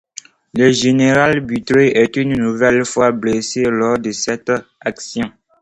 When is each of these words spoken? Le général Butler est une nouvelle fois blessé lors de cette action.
Le 0.55 0.71
général 0.71 1.41
Butler 1.41 1.91
est 1.95 2.15
une 2.15 2.35
nouvelle 2.35 2.83
fois 2.85 3.11
blessé 3.11 3.61
lors 3.65 3.99
de 3.99 4.11
cette 4.11 4.51
action. 4.79 5.31